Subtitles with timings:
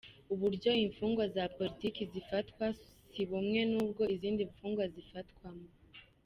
[0.33, 2.65] “Uburyo imfungwa za politiki zifatwa
[3.09, 5.67] si bumwe n’ubwo izindi mfungwa zifatwamo.